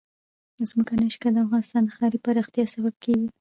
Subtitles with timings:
[0.69, 3.27] ځمکنی شکل د افغانستان د ښاري پراختیا سبب کېږي.